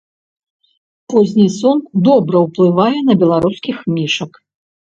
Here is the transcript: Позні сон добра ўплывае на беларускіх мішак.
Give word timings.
Позні 1.15 1.45
сон 1.57 1.77
добра 2.09 2.37
ўплывае 2.47 2.97
на 3.13 3.19
беларускіх 3.23 3.75
мішак. 3.95 4.31